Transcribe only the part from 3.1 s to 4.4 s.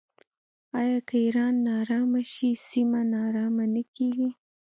ناارامه نه کیږي؟